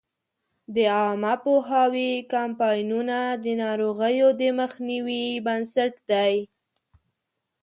د 0.75 0.77
عامه 0.95 1.33
پوهاوي 1.43 2.11
کمپاینونه 2.33 3.17
د 3.43 3.45
ناروغیو 3.63 4.27
د 4.41 4.43
مخنیوي 4.59 5.25
بنسټ 5.45 5.93
دی. 6.11 6.33